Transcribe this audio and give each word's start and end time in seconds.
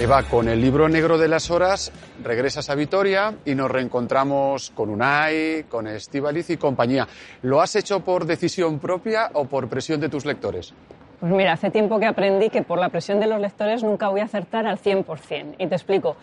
Eva, 0.00 0.22
con 0.22 0.48
el 0.48 0.62
libro 0.62 0.88
negro 0.88 1.18
de 1.18 1.28
las 1.28 1.50
horas 1.50 1.92
regresas 2.24 2.70
a 2.70 2.74
Vitoria 2.74 3.34
y 3.44 3.54
nos 3.54 3.70
reencontramos 3.70 4.70
con 4.70 4.88
Unai, 4.88 5.64
con 5.68 5.86
Estivaliz 5.86 6.48
y 6.48 6.56
compañía. 6.56 7.06
¿Lo 7.42 7.60
has 7.60 7.76
hecho 7.76 8.00
por 8.00 8.24
decisión 8.24 8.78
propia 8.78 9.28
o 9.34 9.44
por 9.44 9.68
presión 9.68 10.00
de 10.00 10.08
tus 10.08 10.24
lectores? 10.24 10.72
Pues 11.20 11.30
mira, 11.30 11.52
hace 11.52 11.70
tiempo 11.70 12.00
que 12.00 12.06
aprendí 12.06 12.48
que 12.48 12.62
por 12.62 12.78
la 12.78 12.88
presión 12.88 13.20
de 13.20 13.26
los 13.26 13.38
lectores 13.42 13.82
nunca 13.82 14.08
voy 14.08 14.20
a 14.20 14.24
acertar 14.24 14.66
al 14.66 14.78
100%. 14.78 15.56
Y 15.58 15.66
te 15.66 15.74
explico. 15.74 16.16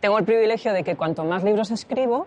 Tengo 0.00 0.18
el 0.18 0.26
privilegio 0.26 0.74
de 0.74 0.84
que 0.84 0.94
cuanto 0.94 1.24
más 1.24 1.42
libros 1.42 1.70
escribo, 1.70 2.26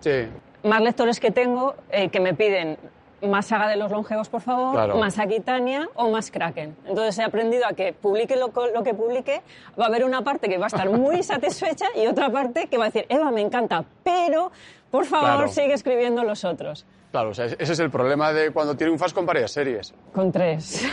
más 0.63 0.81
lectores 0.81 1.19
que 1.19 1.29
tengo 1.29 1.75
eh, 1.91 2.09
que 2.09 2.19
me 2.19 2.33
piden 2.33 2.79
más 3.21 3.47
saga 3.47 3.67
de 3.67 3.77
los 3.77 3.91
longevos, 3.91 4.29
por 4.29 4.41
favor, 4.41 4.95
más 4.97 5.17
Aquitania 5.19 5.89
o 5.95 6.09
más 6.09 6.31
Kraken. 6.31 6.75
Entonces 6.85 7.17
he 7.19 7.23
aprendido 7.23 7.65
a 7.65 7.73
que 7.73 7.93
publique 7.93 8.35
lo, 8.35 8.51
que 8.83 8.93
publique, 8.93 9.41
va 9.79 9.85
a 9.85 9.87
haber 9.87 10.03
una 10.03 10.23
parte 10.23 10.49
que 10.49 10.57
va 10.57 10.65
a 10.65 10.67
estar 10.67 10.89
muy 10.89 11.23
satisfecha 11.23 11.85
y 11.95 12.07
otra 12.07 12.29
parte 12.29 12.67
que 12.67 12.77
va 12.77 12.85
a 12.85 12.87
decir, 12.89 13.05
Eva, 13.09 13.31
me 13.31 13.41
encanta, 13.41 13.83
pero 14.03 14.51
por 14.91 15.05
favor 15.05 15.49
sigue 15.49 15.73
escribiendo 15.73 16.23
los 16.23 16.43
otros. 16.43 16.85
Claro, 17.11 17.31
ese 17.31 17.55
es 17.59 17.79
el 17.79 17.89
problema 17.89 18.33
de 18.33 18.51
cuando 18.51 18.75
triunfas 18.75 19.13
con 19.13 19.25
varias 19.25 19.51
series. 19.51 19.93
Con 20.13 20.31
tres. 20.31 20.85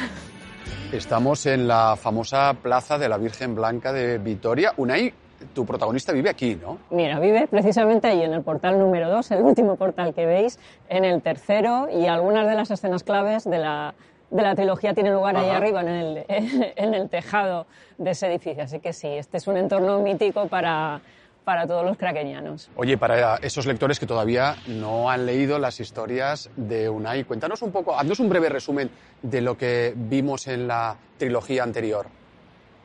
Estamos 0.92 1.45
en 1.47 1.66
la 1.66 1.97
famosa 1.97 2.55
Plaza 2.62 2.98
de 2.98 3.09
la 3.09 3.19
Virgen 3.19 3.55
Blanca 3.55 3.92
de 3.92 4.19
Vitoria. 4.19 4.72
Unai, 4.77 5.12
tu 5.55 5.66
protagonista 5.66 6.12
vive 6.12 6.30
aquí, 6.30 6.57
¿no? 6.57 6.79
Mira, 6.91 7.19
vive 7.21 7.47
precisamente 7.47 8.07
ahí, 8.07 8.23
en 8.23 8.33
el 8.33 8.43
portal 8.43 8.79
número 8.79 9.11
2, 9.11 9.30
el 9.33 9.43
último 9.43 9.77
portal 9.77 10.15
que 10.15 10.27
veis, 10.27 10.59
en 10.89 11.05
el 11.05 11.23
tercero, 11.23 11.89
y 11.91 12.07
algunas 12.07 12.47
de 12.47 12.55
las 12.55 12.70
escenas 12.70 13.05
claves 13.05 13.45
de 13.45 13.59
la, 13.59 13.95
de 14.30 14.43
la 14.43 14.55
trilogía 14.55 14.95
tienen 14.95 15.15
lugar 15.15 15.37
ahí 15.37 15.51
arriba, 15.51 15.83
en 15.83 15.89
el, 15.89 16.25
en 16.29 16.95
el 16.95 17.09
tejado 17.09 17.67
de 17.98 18.11
ese 18.11 18.27
edificio. 18.27 18.65
Así 18.65 18.80
que 18.80 18.93
sí, 18.93 19.09
este 19.09 19.37
es 19.37 19.47
un 19.47 19.57
entorno 19.57 20.01
mítico 20.01 20.48
para, 20.48 21.01
para 21.45 21.67
todos 21.67 21.84
los 21.84 21.97
craqueñanos. 21.97 22.70
Oye, 22.77 22.98
para 22.98 23.36
esos 23.36 23.67
lectores 23.67 24.01
que 24.01 24.06
todavía 24.06 24.56
no 24.67 25.11
han 25.11 25.27
leído 25.27 25.58
las 25.58 25.79
historias 25.79 26.51
de 26.56 26.89
Unai, 26.89 27.25
cuéntanos 27.25 27.62
un 27.62 27.70
poco, 27.70 27.97
haznos 27.97 28.19
un 28.20 28.29
breve 28.29 28.48
resumen 28.48 28.91
de 29.23 29.41
lo 29.41 29.56
que 29.56 29.92
vimos 29.95 30.48
en 30.48 30.67
la 30.67 30.97
trilogía 31.19 31.62
anterior. 31.62 32.06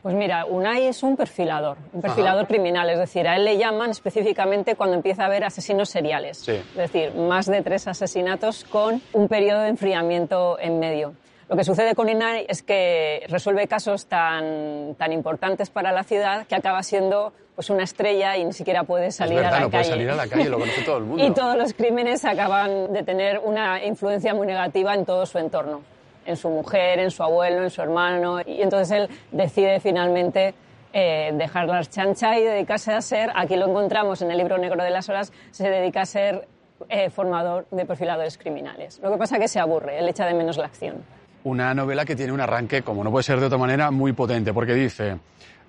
Pues 0.01 0.15
mira, 0.15 0.45
Unai 0.45 0.87
es 0.87 1.03
un 1.03 1.17
perfilador, 1.17 1.77
un 1.91 2.01
perfilador 2.01 2.47
criminal, 2.47 2.89
es 2.89 2.99
decir, 2.99 3.27
a 3.27 3.35
él 3.35 3.43
le 3.43 3.57
llaman 3.57 3.89
específicamente 3.89 4.75
cuando 4.75 4.95
empieza 4.95 5.23
a 5.23 5.25
haber 5.25 5.43
asesinos 5.43 5.89
seriales, 5.89 6.47
es 6.47 6.75
decir, 6.75 7.13
más 7.15 7.47
de 7.47 7.61
tres 7.61 7.85
asesinatos 7.87 8.63
con 8.63 9.01
un 9.11 9.27
periodo 9.27 9.61
de 9.61 9.69
enfriamiento 9.69 10.57
en 10.59 10.79
medio. 10.79 11.15
Lo 11.49 11.57
que 11.57 11.63
sucede 11.63 11.95
con 11.95 12.07
Unai 12.09 12.45
es 12.47 12.63
que 12.63 13.25
resuelve 13.27 13.67
casos 13.67 14.05
tan, 14.05 14.95
tan 14.95 15.11
importantes 15.11 15.69
para 15.69 15.91
la 15.91 16.03
ciudad 16.03 16.45
que 16.47 16.55
acaba 16.55 16.81
siendo 16.83 17.33
pues 17.55 17.69
una 17.69 17.83
estrella 17.83 18.37
y 18.37 18.45
ni 18.45 18.53
siquiera 18.53 18.83
puede 18.83 19.11
salir 19.11 19.39
a 19.39 19.51
la 19.51 19.59
no 19.59 19.69
calle. 19.69 19.69
Puede 19.69 19.83
salir 19.83 20.09
a 20.11 20.15
la 20.15 20.27
calle, 20.27 20.47
lo 20.47 20.59
conoce 20.59 20.81
todo 20.83 20.97
el 20.97 21.03
mundo. 21.05 21.25
y 21.25 21.31
todos 21.31 21.57
los 21.57 21.73
crímenes 21.73 22.23
acaban 22.23 22.93
de 22.93 23.03
tener 23.03 23.41
una 23.43 23.83
influencia 23.83 24.33
muy 24.33 24.47
negativa 24.47 24.93
en 24.93 25.05
todo 25.05 25.25
su 25.25 25.39
entorno 25.39 25.81
en 26.29 26.37
su 26.37 26.49
mujer, 26.49 26.99
en 26.99 27.09
su 27.09 27.23
abuelo, 27.23 27.63
en 27.63 27.71
su 27.71 27.81
hermano, 27.81 28.39
y 28.41 28.61
entonces 28.61 28.91
él 28.91 29.09
decide 29.31 29.79
finalmente 29.79 30.53
eh, 30.93 31.31
dejar 31.33 31.67
las 31.67 31.89
chancha 31.89 32.37
y 32.37 32.43
dedicarse 32.43 32.93
a 32.93 33.01
ser, 33.01 33.31
aquí 33.35 33.55
lo 33.55 33.67
encontramos 33.67 34.21
en 34.21 34.29
el 34.29 34.37
libro 34.37 34.57
negro 34.57 34.83
de 34.83 34.91
las 34.91 35.09
horas, 35.09 35.33
se 35.49 35.69
dedica 35.69 36.01
a 36.01 36.05
ser 36.05 36.47
eh, 36.87 37.09
formador 37.09 37.67
de 37.71 37.85
perfiladores 37.85 38.37
criminales. 38.37 38.99
Lo 39.01 39.11
que 39.11 39.17
pasa 39.17 39.35
es 39.35 39.41
que 39.41 39.47
se 39.47 39.59
aburre, 39.59 39.97
él 39.97 40.07
echa 40.07 40.25
de 40.25 40.35
menos 40.35 40.57
la 40.57 40.65
acción. 40.65 41.03
Una 41.43 41.73
novela 41.73 42.05
que 42.05 42.15
tiene 42.15 42.31
un 42.31 42.41
arranque, 42.41 42.83
como 42.83 43.03
no 43.03 43.09
puede 43.09 43.23
ser 43.23 43.39
de 43.39 43.47
otra 43.47 43.57
manera, 43.57 43.89
muy 43.89 44.13
potente, 44.13 44.53
porque 44.53 44.73
dice, 44.75 45.17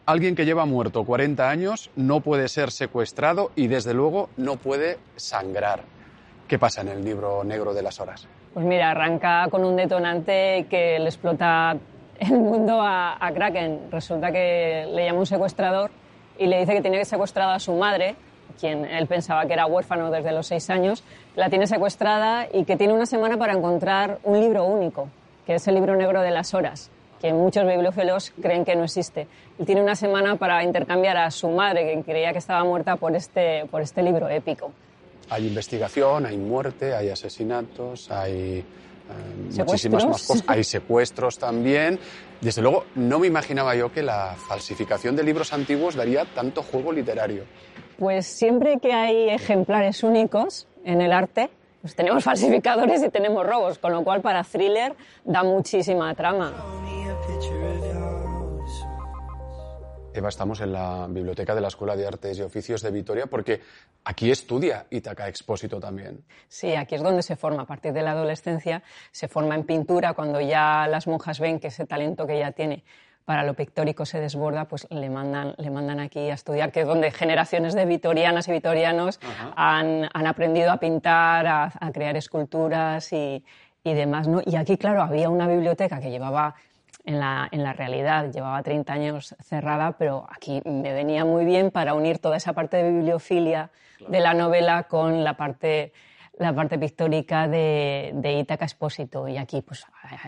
alguien 0.04 0.34
que 0.34 0.44
lleva 0.44 0.66
muerto 0.66 1.04
40 1.04 1.48
años 1.48 1.90
no 1.96 2.20
puede 2.20 2.48
ser 2.48 2.70
secuestrado 2.70 3.50
y 3.56 3.66
desde 3.66 3.94
luego 3.94 4.28
no 4.36 4.56
puede 4.56 4.98
sangrar. 5.16 5.84
¿Qué 6.46 6.58
pasa 6.58 6.82
en 6.82 6.88
el 6.88 7.04
libro 7.04 7.44
negro 7.44 7.72
de 7.72 7.82
las 7.82 7.98
horas? 8.00 8.28
Pues 8.52 8.66
mira, 8.66 8.90
arranca 8.90 9.46
con 9.48 9.64
un 9.64 9.76
detonante 9.76 10.66
que 10.68 10.98
le 10.98 11.04
explota 11.04 11.76
el 12.18 12.38
mundo 12.38 12.80
a, 12.82 13.30
Kraken. 13.32 13.92
Resulta 13.92 14.32
que 14.32 14.86
le 14.92 15.04
llama 15.04 15.20
un 15.20 15.26
secuestrador 15.26 15.90
y 16.36 16.46
le 16.46 16.58
dice 16.58 16.72
que 16.72 16.82
tiene 16.82 17.04
secuestrado 17.04 17.52
a 17.52 17.60
su 17.60 17.72
madre, 17.74 18.16
quien 18.58 18.84
él 18.84 19.06
pensaba 19.06 19.46
que 19.46 19.52
era 19.52 19.66
huérfano 19.66 20.10
desde 20.10 20.32
los 20.32 20.48
seis 20.48 20.68
años, 20.68 21.04
la 21.36 21.48
tiene 21.48 21.68
secuestrada 21.68 22.48
y 22.52 22.64
que 22.64 22.76
tiene 22.76 22.92
una 22.92 23.06
semana 23.06 23.36
para 23.38 23.52
encontrar 23.52 24.18
un 24.24 24.40
libro 24.40 24.64
único, 24.64 25.08
que 25.46 25.54
es 25.54 25.68
el 25.68 25.76
libro 25.76 25.94
negro 25.94 26.20
de 26.20 26.32
las 26.32 26.52
horas, 26.52 26.90
que 27.20 27.32
muchos 27.32 27.64
bibliófilos 27.64 28.32
creen 28.42 28.64
que 28.64 28.74
no 28.74 28.82
existe. 28.82 29.28
Y 29.60 29.64
tiene 29.64 29.80
una 29.80 29.94
semana 29.94 30.34
para 30.34 30.64
intercambiar 30.64 31.18
a 31.18 31.30
su 31.30 31.48
madre, 31.50 31.86
que 31.86 32.02
creía 32.02 32.32
que 32.32 32.38
estaba 32.38 32.64
muerta, 32.64 32.96
por 32.96 33.14
este, 33.14 33.66
por 33.70 33.80
este 33.80 34.02
libro 34.02 34.28
épico. 34.28 34.72
Hay 35.30 35.46
investigación, 35.46 36.26
hay 36.26 36.36
muerte, 36.36 36.94
hay 36.94 37.08
asesinatos, 37.08 38.10
hay 38.10 38.64
eh, 39.10 39.64
muchísimas 39.64 40.06
más 40.06 40.26
cosas. 40.26 40.44
Hay 40.46 40.64
secuestros 40.64 41.38
también. 41.38 41.98
Desde 42.40 42.62
luego, 42.62 42.84
no 42.94 43.18
me 43.18 43.26
imaginaba 43.26 43.74
yo 43.74 43.92
que 43.92 44.02
la 44.02 44.34
falsificación 44.48 45.14
de 45.14 45.22
libros 45.22 45.52
antiguos 45.52 45.94
daría 45.94 46.24
tanto 46.24 46.62
juego 46.62 46.92
literario. 46.92 47.44
Pues 47.98 48.26
siempre 48.26 48.78
que 48.80 48.92
hay 48.92 49.28
ejemplares 49.28 50.02
únicos 50.02 50.66
en 50.84 51.00
el 51.00 51.12
arte, 51.12 51.50
pues 51.82 51.94
tenemos 51.94 52.24
falsificadores 52.30 53.02
y 53.02 53.10
tenemos 53.10 53.46
robos, 53.46 53.78
con 53.78 53.92
lo 53.92 54.02
cual 54.02 54.20
para 54.20 54.42
thriller 54.42 54.94
da 55.24 55.42
muchísima 55.42 56.14
trama. 56.14 56.79
Eva, 60.12 60.28
estamos 60.28 60.60
en 60.60 60.72
la 60.72 61.06
biblioteca 61.08 61.54
de 61.54 61.60
la 61.60 61.68
Escuela 61.68 61.94
de 61.94 62.04
Artes 62.04 62.36
y 62.36 62.42
Oficios 62.42 62.82
de 62.82 62.90
Vitoria 62.90 63.26
porque 63.26 63.60
aquí 64.04 64.28
estudia 64.28 64.86
Itaca 64.90 65.28
Expósito 65.28 65.78
también. 65.78 66.24
Sí, 66.48 66.74
aquí 66.74 66.96
es 66.96 67.02
donde 67.02 67.22
se 67.22 67.36
forma. 67.36 67.62
A 67.62 67.66
partir 67.66 67.92
de 67.92 68.02
la 68.02 68.10
adolescencia 68.10 68.82
se 69.12 69.28
forma 69.28 69.54
en 69.54 69.62
pintura. 69.62 70.14
Cuando 70.14 70.40
ya 70.40 70.88
las 70.88 71.06
monjas 71.06 71.38
ven 71.38 71.60
que 71.60 71.68
ese 71.68 71.86
talento 71.86 72.26
que 72.26 72.38
ella 72.38 72.50
tiene 72.50 72.82
para 73.24 73.44
lo 73.44 73.54
pictórico 73.54 74.04
se 74.04 74.18
desborda, 74.18 74.66
pues 74.66 74.88
le 74.90 75.08
mandan, 75.08 75.54
le 75.58 75.70
mandan 75.70 76.00
aquí 76.00 76.28
a 76.30 76.34
estudiar, 76.34 76.72
que 76.72 76.80
es 76.80 76.86
donde 76.88 77.12
generaciones 77.12 77.74
de 77.74 77.84
vitorianas 77.84 78.48
y 78.48 78.52
vitorianos 78.52 79.20
han, 79.54 80.08
aprendido 80.12 80.72
a 80.72 80.78
pintar, 80.78 81.46
a, 81.46 81.92
crear 81.92 82.16
esculturas 82.16 83.12
y, 83.12 83.44
y 83.84 83.94
demás. 83.94 84.26
¿no? 84.26 84.42
Y 84.44 84.56
aquí, 84.56 84.76
claro, 84.76 85.02
había 85.02 85.28
una 85.30 85.46
biblioteca 85.46 86.00
que 86.00 86.10
llevaba 86.10 86.56
en 87.04 87.20
la, 87.20 87.48
en 87.50 87.62
la, 87.62 87.72
realidad. 87.72 88.30
Llevaba 88.32 88.62
30 88.62 88.92
años 88.92 89.34
cerrada, 89.40 89.92
pero 89.92 90.26
aquí 90.30 90.60
me 90.64 90.92
venía 90.92 91.24
muy 91.24 91.44
bien 91.44 91.70
para 91.70 91.94
unir 91.94 92.18
toda 92.18 92.36
esa 92.36 92.52
parte 92.52 92.76
de 92.78 92.90
bibliofilia 92.90 93.70
de 94.08 94.20
la 94.20 94.34
novela 94.34 94.84
con 94.84 95.24
la 95.24 95.36
parte, 95.36 95.92
la 96.38 96.54
parte 96.54 96.78
pictórica 96.78 97.48
de, 97.48 98.12
de 98.14 98.32
Ítaca 98.34 98.64
Espósito. 98.64 99.28
Y 99.28 99.36
aquí 99.36 99.62
pues, 99.62 99.86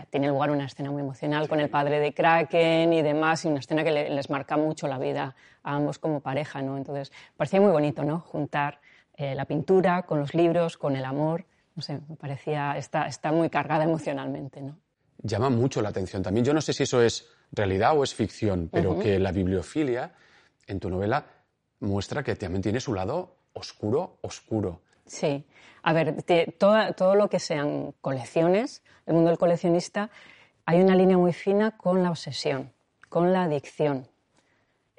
tiene 0.09 0.27
lugar 0.27 0.51
una 0.51 0.65
escena 0.65 0.91
muy 0.91 1.01
emocional 1.01 1.47
con 1.47 1.59
el 1.59 1.69
padre 1.69 1.99
de 1.99 2.13
Kraken 2.13 2.93
y 2.93 3.01
demás, 3.01 3.45
y 3.45 3.47
una 3.47 3.59
escena 3.59 3.83
que 3.83 3.91
les 3.91 4.29
marca 4.29 4.57
mucho 4.57 4.87
la 4.87 4.97
vida 4.97 5.35
a 5.63 5.75
ambos 5.75 5.99
como 5.99 6.19
pareja. 6.21 6.61
¿no? 6.61 6.77
Entonces, 6.77 7.11
parecía 7.37 7.61
muy 7.61 7.71
bonito 7.71 8.03
¿no? 8.03 8.19
juntar 8.19 8.79
eh, 9.15 9.35
la 9.35 9.45
pintura 9.45 10.03
con 10.03 10.19
los 10.19 10.33
libros, 10.33 10.77
con 10.77 10.95
el 10.95 11.05
amor. 11.05 11.45
No 11.75 11.81
sé, 11.81 11.99
me 12.07 12.15
parecía, 12.15 12.77
está, 12.77 13.07
está 13.07 13.31
muy 13.31 13.49
cargada 13.49 13.83
emocionalmente. 13.83 14.61
¿no? 14.61 14.77
Llama 15.23 15.49
mucho 15.49 15.81
la 15.81 15.89
atención 15.89 16.21
también. 16.21 16.45
Yo 16.45 16.53
no 16.53 16.61
sé 16.61 16.73
si 16.73 16.83
eso 16.83 17.01
es 17.01 17.27
realidad 17.51 17.97
o 17.97 18.03
es 18.03 18.13
ficción, 18.13 18.69
pero 18.71 18.99
que 18.99 19.17
la 19.19 19.31
bibliofilia 19.31 20.13
en 20.67 20.79
tu 20.79 20.89
novela 20.89 21.25
muestra 21.79 22.23
que 22.23 22.35
también 22.35 22.61
tiene 22.61 22.79
su 22.79 22.93
lado 22.93 23.35
oscuro, 23.53 24.17
oscuro. 24.21 24.81
Sí. 25.05 25.45
A 25.83 25.93
ver, 25.93 26.23
todo, 26.57 27.15
lo 27.15 27.29
que 27.29 27.39
sean 27.39 27.93
colecciones, 28.01 28.83
el 29.05 29.15
mundo 29.15 29.29
del 29.29 29.37
coleccionista, 29.37 30.09
hay 30.65 30.81
una 30.81 30.95
línea 30.95 31.17
muy 31.17 31.33
fina 31.33 31.71
con 31.71 32.03
la 32.03 32.09
obsesión, 32.09 32.71
con 33.09 33.33
la 33.33 33.43
adicción. 33.43 34.07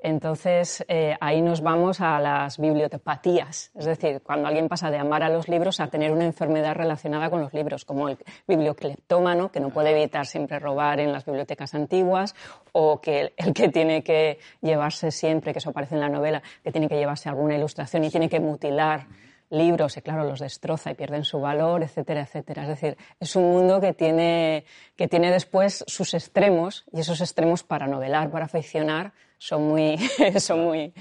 Entonces, 0.05 0.85
eh, 0.87 1.17
ahí 1.19 1.41
nos 1.41 1.63
vamos 1.63 2.03
a 2.03 2.21
las 2.21 2.59
bibliotepatías, 2.59 3.71
es 3.75 3.87
decir, 3.87 4.21
cuando 4.23 4.49
alguien 4.49 4.69
pasa 4.69 4.91
de 4.91 4.99
amar 4.99 5.23
a 5.23 5.31
los 5.31 5.49
libros 5.49 5.81
a 5.81 5.87
tener 5.87 6.13
una 6.13 6.27
enfermedad 6.27 6.75
relacionada 6.75 7.31
con 7.31 7.41
los 7.41 7.55
libros, 7.55 7.87
como 7.87 8.11
el 8.11 8.19
bibliocleptómano, 8.47 9.51
que 9.51 9.61
no 9.61 9.71
puede 9.71 9.99
evitar 9.99 10.27
siempre 10.27 10.59
robar 10.59 11.01
en 11.01 11.11
las 11.11 11.25
bibliotecas 11.25 11.75
antiguas, 11.75 12.35
o 12.73 13.01
que 13.01 13.33
el, 13.39 13.55
que 13.55 13.71
tiene 13.71 14.05
que 14.05 14.39
llevarse 14.61 15.11
siempre, 15.11 15.55
que 15.55 15.59
eso 15.61 15.71
aparece 15.71 15.95
en 15.95 16.03
la 16.03 16.11
novela, 16.11 16.43
que 16.63 16.71
tiene 16.71 16.87
que 16.87 16.99
llevarse 16.99 17.31
alguna 17.31 17.57
ilustración 17.57 18.05
y 18.05 18.11
tiene 18.11 18.29
que 18.29 18.41
mutilar 18.41 19.07
libros 19.55 19.97
y 19.97 20.03
claro, 20.03 20.25
los 20.25 20.41
destroza 20.41 20.91
y 20.91 20.95
pierden 20.95 21.25
su 21.25 21.41
valor, 21.41 21.83
etcétera, 21.83 22.23
etcétera. 22.23 22.63
Es 22.63 22.69
decir, 22.69 22.97
es 23.19 23.37
un 23.37 23.45
mundo 23.45 23.81
que 23.81 23.93
tiene, 23.93 24.65
que 24.97 25.09
tiene 25.09 25.31
después 25.31 25.85
sus 25.87 26.15
extremos 26.15 26.85
y 26.93 27.01
esos 27.01 27.21
extremos 27.21 27.63
para 27.63 27.87
novelar, 27.87 28.31
para 28.31 28.47
aficionar, 28.47 29.13
son 29.39 29.69
muy, 29.69 29.97
son 30.39 30.61
muy, 30.61 30.93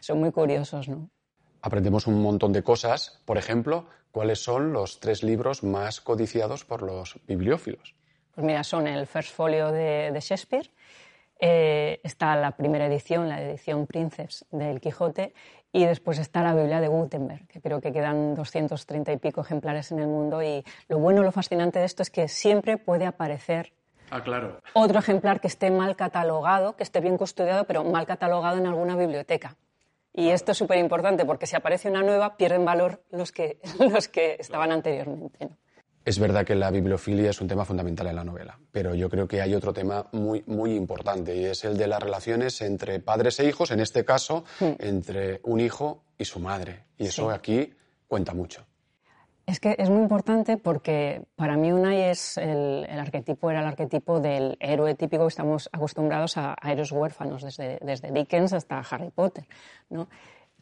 son 0.00 0.20
muy 0.20 0.30
curiosos, 0.30 0.88
¿no? 0.88 1.10
Aprendemos 1.62 2.06
un 2.06 2.20
montón 2.20 2.52
de 2.52 2.62
cosas. 2.62 3.22
Por 3.24 3.38
ejemplo, 3.38 3.86
¿cuáles 4.10 4.42
son 4.42 4.72
los 4.72 4.98
tres 4.98 5.22
libros 5.22 5.62
más 5.62 6.00
codiciados 6.00 6.64
por 6.64 6.82
los 6.82 7.18
bibliófilos? 7.26 7.94
Pues 8.34 8.46
mira, 8.46 8.64
son 8.64 8.86
el 8.86 9.06
First 9.06 9.34
Folio 9.34 9.70
de, 9.70 10.18
Shakespeare, 10.20 10.70
eh, 11.44 12.00
está 12.04 12.36
la 12.36 12.52
primera 12.52 12.86
edición, 12.86 13.28
la 13.28 13.42
edición 13.42 13.88
Princeps 13.88 14.46
del 14.52 14.80
Quijote, 14.80 15.34
y 15.72 15.84
después 15.84 16.20
está 16.20 16.40
la 16.40 16.54
Biblia 16.54 16.80
de 16.80 16.86
Gutenberg, 16.86 17.48
que 17.48 17.60
creo 17.60 17.80
que 17.80 17.92
quedan 17.92 18.36
230 18.36 19.10
y 19.12 19.16
pico 19.16 19.40
ejemplares 19.40 19.90
en 19.90 19.98
el 19.98 20.06
mundo. 20.06 20.40
Y 20.40 20.64
lo 20.86 21.00
bueno, 21.00 21.24
lo 21.24 21.32
fascinante 21.32 21.80
de 21.80 21.84
esto 21.84 22.02
es 22.04 22.10
que 22.10 22.28
siempre 22.28 22.78
puede 22.78 23.06
aparecer 23.06 23.72
ah, 24.12 24.22
claro. 24.22 24.60
otro 24.74 25.00
ejemplar 25.00 25.40
que 25.40 25.48
esté 25.48 25.72
mal 25.72 25.96
catalogado, 25.96 26.76
que 26.76 26.84
esté 26.84 27.00
bien 27.00 27.18
custodiado, 27.18 27.64
pero 27.64 27.82
mal 27.82 28.06
catalogado 28.06 28.58
en 28.58 28.66
alguna 28.68 28.94
biblioteca. 28.94 29.56
Y 30.14 30.28
esto 30.28 30.52
es 30.52 30.58
súper 30.58 30.78
importante 30.78 31.24
porque 31.24 31.46
si 31.46 31.56
aparece 31.56 31.90
una 31.90 32.04
nueva, 32.04 32.36
pierden 32.36 32.64
valor 32.64 33.02
los 33.10 33.32
que, 33.32 33.58
los 33.80 34.06
que 34.06 34.36
estaban 34.38 34.70
anteriormente. 34.70 35.48
Es 36.04 36.18
verdad 36.18 36.44
que 36.44 36.56
la 36.56 36.70
bibliofilia 36.72 37.30
es 37.30 37.40
un 37.40 37.46
tema 37.46 37.64
fundamental 37.64 38.08
en 38.08 38.16
la 38.16 38.24
novela, 38.24 38.58
pero 38.72 38.94
yo 38.94 39.08
creo 39.08 39.28
que 39.28 39.40
hay 39.40 39.54
otro 39.54 39.72
tema 39.72 40.08
muy, 40.10 40.42
muy 40.46 40.74
importante 40.74 41.36
y 41.36 41.44
es 41.44 41.64
el 41.64 41.76
de 41.78 41.86
las 41.86 42.02
relaciones 42.02 42.60
entre 42.60 42.98
padres 42.98 43.38
e 43.38 43.46
hijos, 43.46 43.70
en 43.70 43.78
este 43.78 44.04
caso, 44.04 44.44
entre 44.60 45.40
un 45.44 45.60
hijo 45.60 46.02
y 46.18 46.24
su 46.24 46.40
madre. 46.40 46.86
Y 46.98 47.06
eso 47.06 47.30
aquí 47.30 47.72
cuenta 48.08 48.34
mucho. 48.34 48.66
Es 49.46 49.60
que 49.60 49.76
es 49.78 49.90
muy 49.90 50.02
importante 50.02 50.56
porque 50.56 51.22
para 51.36 51.56
mí 51.56 51.72
Unai 51.72 52.10
es 52.10 52.36
el, 52.36 52.84
arquetipo, 52.90 53.50
era 53.50 53.60
el 53.60 53.66
arquetipo 53.66 54.18
del 54.18 54.56
héroe 54.60 54.94
típico 54.94 55.24
que 55.24 55.28
estamos 55.28 55.68
acostumbrados 55.72 56.36
a, 56.36 56.56
a 56.60 56.72
héroes 56.72 56.90
huérfanos, 56.90 57.42
desde, 57.42 57.78
desde, 57.80 58.10
Dickens 58.10 58.52
hasta 58.52 58.78
Harry 58.78 59.10
Potter. 59.10 59.46
¿no? 59.88 60.08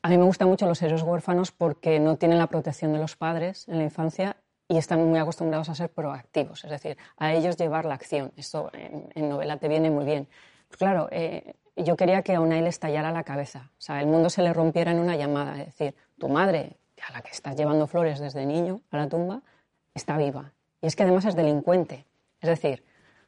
A 0.02 0.08
mí 0.08 0.19
me 0.19 0.25
gustan 0.25 0.48
mucho 0.48 0.66
los 0.66 0.81
héroes 0.82 1.02
huérfanos 1.02 1.50
porque 1.50 1.98
no 1.98 2.16
tienen 2.16 2.38
la 2.38 2.46
protección 2.46 2.92
de 2.92 2.98
los 2.98 3.16
padres 3.16 3.69
en 3.69 3.78
la 3.78 3.84
infancia 3.84 4.37
y 4.70 4.76
están 4.76 5.05
muy 5.05 5.19
acostumbrados 5.19 5.69
a 5.69 5.75
ser 5.75 5.90
proactivos, 5.90 6.62
es 6.62 6.70
decir, 6.70 6.96
a 7.17 7.34
ellos 7.34 7.56
llevar 7.56 7.87
la 7.87 7.94
acción. 7.94 8.31
Esto 8.37 8.70
en, 8.72 9.28
novela 9.28 9.56
te 9.56 9.67
viene 9.67 9.90
muy 9.90 10.05
bien. 10.05 10.28
Claro, 10.78 11.08
eh, 11.11 11.55
yo 11.75 11.96
quería 11.96 12.22
que 12.22 12.37
a 12.37 12.40
Unai 12.40 12.62
le 12.62 12.69
estallara 12.69 13.11
la 13.11 13.25
cabeza, 13.25 13.72
o 13.76 13.81
sea, 13.81 14.00
el 14.00 14.06
mundo 14.06 14.31
se 14.31 14.43
le 14.43 14.52
rompiera 14.52 14.93
en 14.93 15.00
una 15.00 15.17
llamada, 15.17 15.58
es 15.58 15.67
decir, 15.67 15.96
tu 16.20 16.28
madre, 16.28 16.76
a 17.05 17.12
la 17.12 17.20
que 17.20 17.32
estás 17.32 17.56
llevando 17.56 17.88
flores 17.88 18.20
desde 18.20 18.46
niño 18.46 18.81
a 18.93 18.99
la 18.99 19.08
tumba, 19.08 19.43
está 19.93 20.17
viva. 20.17 20.52
Y 20.81 20.87
es 20.87 20.94
que 20.94 21.02
además 21.02 21.25
es 21.25 21.34
delincuente. 21.34 22.06
Es 22.40 22.49
decir, 22.49 22.84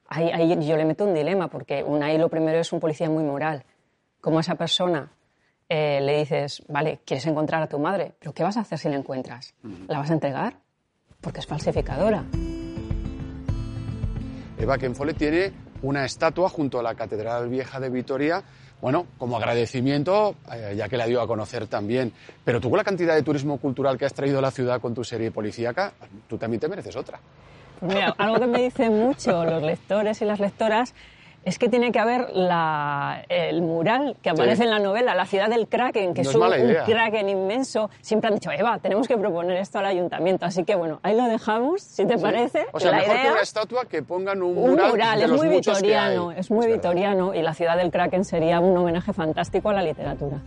ahí, 0.06 0.30
ahí 0.30 0.64
yo 0.64 0.76
le 0.76 0.84
meto 0.84 1.04
un 1.06 1.14
dilema, 1.14 1.48
porque 1.48 1.82
Unai 1.82 2.18
lo 2.18 2.28
primero 2.28 2.60
es 2.60 2.72
un 2.72 2.78
policía 2.78 3.10
muy 3.10 3.24
moral. 3.24 3.64
Como 4.20 4.38
a 4.38 4.42
esa 4.42 4.54
persona 4.54 5.10
eh, 5.68 6.00
le 6.02 6.18
dices, 6.18 6.62
vale, 6.68 7.00
quieres 7.04 7.26
encontrar 7.26 7.62
a 7.62 7.66
tu 7.66 7.80
madre, 7.80 8.12
pero 8.20 8.32
¿qué 8.32 8.44
vas 8.44 8.56
a 8.58 8.60
hacer 8.60 8.78
si 8.78 8.88
la 8.88 8.94
encuentras? 8.94 9.54
¿La 9.88 9.98
vas 9.98 10.10
a 10.10 10.12
entregar? 10.12 10.62
Porque 11.22 11.40
es 11.40 11.46
falsificadora. 11.46 12.24
Eva 14.58 14.76
Kenfole 14.76 15.14
tiene 15.14 15.52
una 15.82 16.04
estatua 16.04 16.48
junto 16.48 16.78
a 16.78 16.82
la 16.82 16.94
Catedral 16.94 17.48
Vieja 17.48 17.80
de 17.80 17.88
Vitoria, 17.88 18.42
bueno, 18.80 19.06
como 19.16 19.36
agradecimiento, 19.36 20.34
eh, 20.52 20.74
ya 20.76 20.88
que 20.88 20.96
la 20.96 21.06
dio 21.06 21.20
a 21.20 21.26
conocer 21.26 21.68
también. 21.68 22.12
Pero 22.44 22.60
tú 22.60 22.68
con 22.68 22.76
la 22.76 22.84
cantidad 22.84 23.14
de 23.14 23.22
turismo 23.22 23.58
cultural 23.58 23.96
que 23.96 24.04
has 24.04 24.12
traído 24.12 24.38
a 24.38 24.42
la 24.42 24.50
ciudad 24.50 24.80
con 24.80 24.92
tu 24.92 25.04
serie 25.04 25.30
policíaca, 25.30 25.92
tú 26.28 26.36
también 26.36 26.60
te 26.60 26.68
mereces 26.68 26.96
otra. 26.96 27.20
Pues 27.78 27.94
mira, 27.94 28.14
algo 28.18 28.38
que 28.38 28.46
me 28.46 28.62
dicen 28.62 28.92
mucho 28.92 29.44
los 29.44 29.62
lectores 29.62 30.20
y 30.22 30.24
las 30.24 30.40
lectoras 30.40 30.94
es 31.44 31.58
que 31.58 31.68
tiene 31.68 31.92
que 31.92 31.98
haber 31.98 32.28
el 33.28 33.62
mural 33.62 34.16
que 34.22 34.30
aparece 34.30 34.64
en 34.64 34.70
la 34.70 34.78
novela, 34.78 35.14
la 35.14 35.26
ciudad 35.26 35.48
del 35.48 35.66
Kraken, 35.66 36.14
que 36.14 36.22
es, 36.22 36.34
un, 36.34 36.42
Kraken 36.86 37.28
inmenso. 37.28 37.90
Siempre 38.00 38.28
han 38.28 38.34
dicho, 38.34 38.50
Eva, 38.50 38.78
tenemos 38.78 39.08
que 39.08 39.16
proponer 39.16 39.56
esto 39.56 39.78
al 39.78 39.86
ayuntamiento. 39.86 40.46
Así 40.46 40.64
que 40.64 40.74
bueno, 40.74 41.00
ahí 41.02 41.16
lo 41.16 41.24
dejamos, 41.24 41.82
si 41.82 42.06
te 42.06 42.18
parece. 42.18 42.66
O 42.72 42.80
sea, 42.80 42.92
la 42.92 42.98
mejor 42.98 43.16
idea, 43.16 43.24
que 43.24 43.32
una 43.32 43.42
estatua 43.42 43.84
que 43.86 44.02
pongan 44.02 44.42
un 44.42 44.54
mural. 44.54 44.84
Un 44.84 44.90
mural, 44.90 45.22
es 45.22 45.30
muy 45.30 45.48
vitoriano, 45.48 46.32
es 46.32 46.50
muy 46.50 46.66
vitoriano 46.66 47.34
y 47.34 47.42
la 47.42 47.54
ciudad 47.54 47.76
del 47.76 47.90
Kraken 47.90 48.24
sería 48.24 48.60
un 48.60 48.76
homenaje 48.76 49.12
fantástico 49.12 49.70
a 49.70 49.72
la 49.72 49.82
literatura. 49.82 50.38